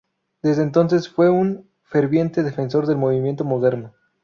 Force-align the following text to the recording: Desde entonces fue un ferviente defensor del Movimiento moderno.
Desde 0.41 0.63
entonces 0.63 1.09
fue 1.09 1.29
un 1.29 1.69
ferviente 1.83 2.41
defensor 2.41 2.87
del 2.87 2.97
Movimiento 2.97 3.43
moderno. 3.43 3.93